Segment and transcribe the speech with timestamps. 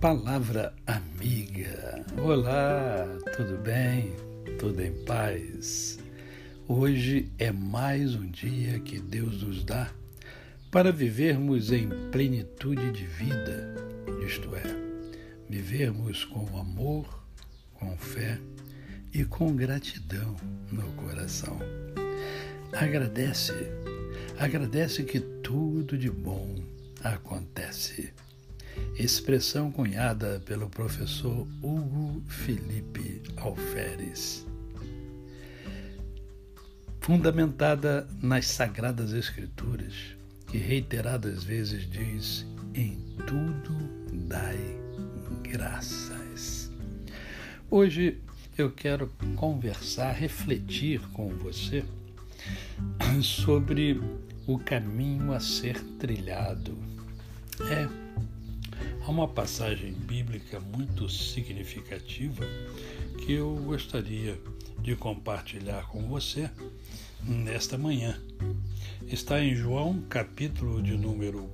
[0.00, 2.06] Palavra amiga.
[2.22, 3.04] Olá,
[3.36, 4.14] tudo bem?
[4.56, 5.98] Tudo em paz?
[6.68, 9.90] Hoje é mais um dia que Deus nos dá
[10.70, 13.74] para vivermos em plenitude de vida,
[14.24, 14.62] isto é,
[15.50, 17.24] vivermos com amor,
[17.74, 18.38] com fé
[19.12, 20.36] e com gratidão
[20.70, 21.58] no coração.
[22.72, 23.52] Agradece,
[24.38, 26.54] agradece que tudo de bom
[27.02, 28.12] acontece
[28.98, 34.46] expressão cunhada pelo professor Hugo Felipe Alferes.
[37.00, 39.94] Fundamentada nas Sagradas Escrituras,
[40.46, 43.74] que reiteradas vezes diz: em tudo
[44.28, 44.78] dai
[45.42, 46.70] graças.
[47.70, 48.18] Hoje
[48.56, 51.84] eu quero conversar, refletir com você
[53.22, 54.00] sobre
[54.46, 56.76] o caminho a ser trilhado.
[57.70, 58.07] É
[59.08, 62.44] Há uma passagem bíblica muito significativa
[63.16, 64.38] que eu gostaria
[64.82, 66.50] de compartilhar com você
[67.22, 68.20] nesta manhã.
[69.06, 71.48] Está em João, capítulo de número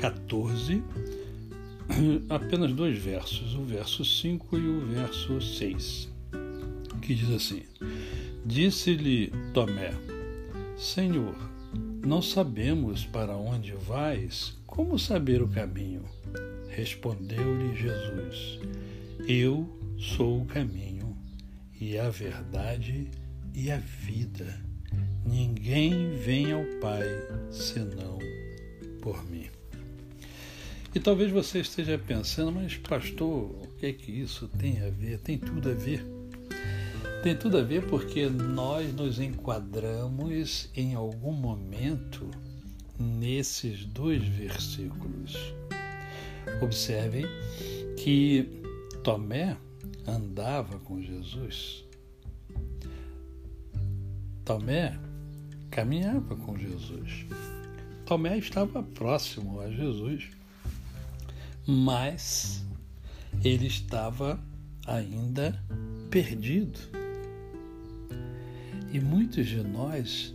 [0.00, 0.82] 14,
[2.28, 6.10] apenas dois versos, o verso 5 e o verso 6,
[7.00, 7.62] que diz assim:
[8.44, 9.94] Disse-lhe Tomé:
[10.76, 11.36] Senhor,
[12.04, 16.02] não sabemos para onde vais, como saber o caminho?
[16.74, 18.58] Respondeu-lhe Jesus:
[19.28, 21.14] Eu sou o caminho
[21.78, 23.08] e a verdade
[23.54, 24.58] e a vida.
[25.24, 27.06] Ninguém vem ao Pai
[27.50, 28.18] senão
[29.02, 29.48] por mim.
[30.94, 35.18] E talvez você esteja pensando, mas pastor, o que é que isso tem a ver?
[35.18, 36.04] Tem tudo a ver.
[37.22, 42.30] Tem tudo a ver porque nós nos enquadramos em algum momento
[42.98, 45.36] nesses dois versículos.
[46.60, 47.24] Observem
[47.96, 48.62] que
[49.02, 49.56] Tomé
[50.06, 51.84] andava com Jesus.
[54.44, 54.98] Tomé
[55.70, 57.26] caminhava com Jesus.
[58.04, 60.28] Tomé estava próximo a Jesus,
[61.66, 62.64] mas
[63.42, 64.38] ele estava
[64.86, 65.58] ainda
[66.10, 66.78] perdido.
[68.92, 70.34] E muitos de nós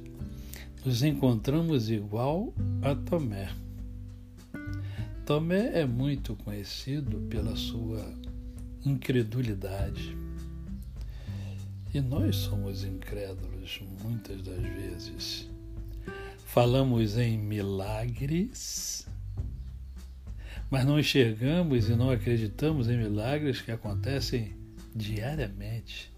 [0.84, 3.50] nos encontramos igual a Tomé.
[5.28, 8.14] Tomé é muito conhecido pela sua
[8.86, 10.16] incredulidade.
[11.94, 15.50] E nós somos incrédulos muitas das vezes.
[16.46, 19.06] Falamos em milagres,
[20.70, 24.56] mas não enxergamos e não acreditamos em milagres que acontecem
[24.96, 26.10] diariamente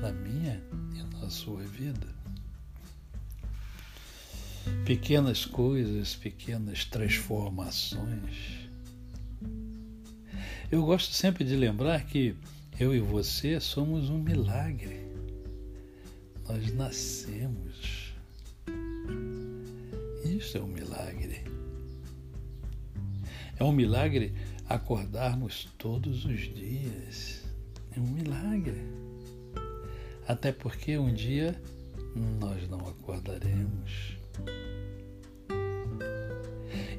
[0.00, 0.62] na minha
[0.94, 2.23] e na sua vida
[4.84, 8.64] pequenas coisas, pequenas transformações.
[10.70, 12.34] Eu gosto sempre de lembrar que
[12.78, 15.06] eu e você somos um milagre.
[16.48, 18.12] Nós nascemos.
[20.24, 21.44] Isso é um milagre.
[23.56, 24.34] É um milagre
[24.68, 27.42] acordarmos todos os dias.
[27.96, 28.82] É um milagre.
[30.26, 31.60] Até porque um dia
[32.40, 34.23] nós não acordaremos.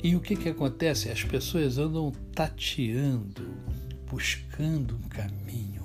[0.06, 1.10] E o que, que acontece?
[1.10, 3.56] As pessoas andam tateando,
[4.08, 5.84] buscando um caminho.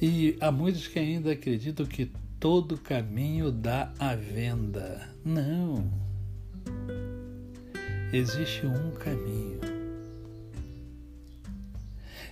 [0.00, 2.10] E há muitos que ainda acreditam que
[2.40, 5.06] todo caminho dá à venda.
[5.22, 5.86] Não.
[8.10, 9.60] Existe um caminho.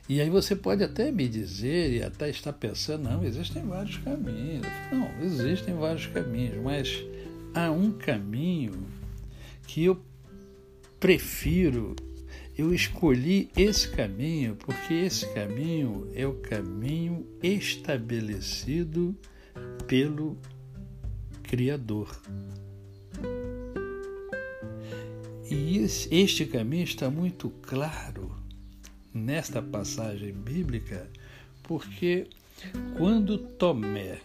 [0.09, 4.67] E aí você pode até me dizer e até estar pensando, não, existem vários caminhos.
[4.91, 7.05] Não, existem vários caminhos, mas
[7.55, 8.87] há um caminho
[9.67, 10.01] que eu
[10.99, 11.95] prefiro,
[12.57, 19.17] eu escolhi esse caminho porque esse caminho é o caminho estabelecido
[19.87, 20.37] pelo
[21.43, 22.21] Criador.
[25.51, 25.79] E
[26.11, 28.35] este caminho está muito claro
[29.13, 31.09] nesta passagem bíblica,
[31.63, 32.27] porque
[32.97, 34.21] quando Tomé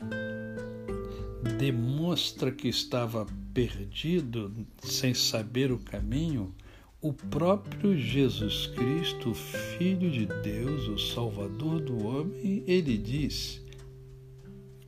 [1.58, 6.54] demonstra que estava perdido, sem saber o caminho,
[7.02, 13.62] o próprio Jesus Cristo, Filho de Deus, o Salvador do homem, ele diz: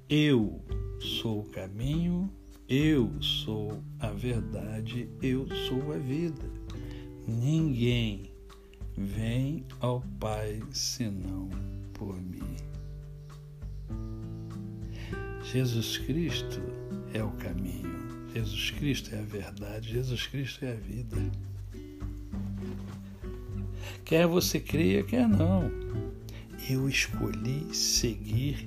[0.10, 0.62] Eu
[1.00, 2.32] sou o caminho,
[2.68, 6.50] eu sou a verdade, eu sou a vida.
[7.28, 8.24] Ninguém
[8.98, 11.50] vem ao Pai senão
[11.94, 12.71] por mim.
[15.54, 16.62] Jesus Cristo
[17.14, 17.92] é o caminho,
[18.34, 21.18] Jesus Cristo é a verdade, Jesus Cristo é a vida.
[24.06, 25.70] Quer você creia, quer não.
[26.70, 28.66] Eu escolhi seguir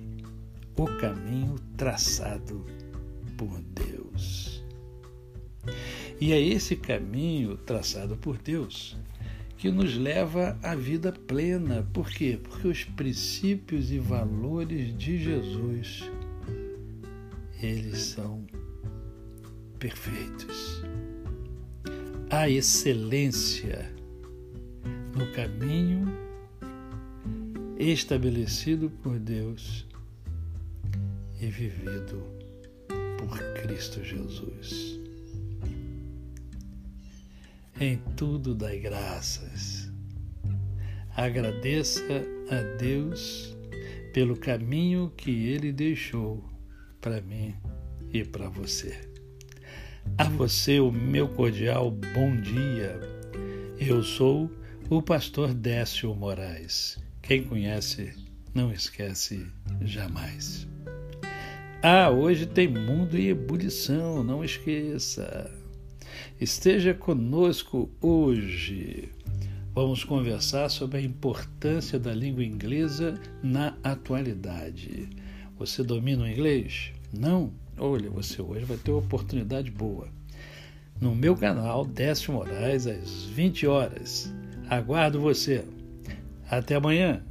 [0.77, 2.67] o caminho traçado
[3.39, 4.63] por Deus.
[6.21, 8.95] E é esse caminho traçado por Deus
[9.57, 11.89] que nos leva à vida plena.
[11.95, 12.39] Por quê?
[12.43, 16.11] Porque os princípios e valores de Jesus
[17.64, 18.46] eles são
[19.78, 20.82] perfeitos.
[22.31, 23.93] A excelência
[25.16, 26.06] no caminho
[27.78, 29.87] estabelecido por Deus
[31.40, 32.22] e vivido
[33.19, 35.00] por Cristo Jesus.
[37.81, 39.90] Em tudo dai graças.
[41.16, 42.02] Agradeça
[42.50, 43.56] a Deus
[44.12, 46.54] pelo caminho que Ele deixou
[47.05, 47.55] para mim
[48.15, 48.99] e para você.
[50.17, 52.99] A você o meu cordial bom dia.
[53.79, 54.51] Eu sou
[54.89, 56.99] o pastor Décio Moraes.
[57.21, 58.11] Quem conhece,
[58.55, 59.47] não esquece
[59.83, 60.67] jamais.
[61.83, 65.50] Ah, hoje tem mundo em ebulição, não esqueça.
[66.41, 69.11] Esteja conosco hoje.
[69.75, 75.11] Vamos conversar sobre a importância da língua inglesa na atualidade.
[75.59, 76.93] Você domina o inglês?
[77.12, 77.53] Não?
[77.79, 80.09] Olha, você hoje vai ter uma oportunidade boa.
[81.01, 84.33] No meu canal, Décio Moraes, às 20 horas.
[84.69, 85.65] Aguardo você.
[86.51, 87.23] Até amanhã.